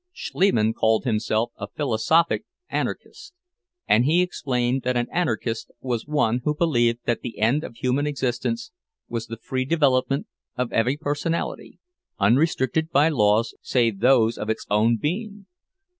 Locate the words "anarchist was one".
5.11-6.41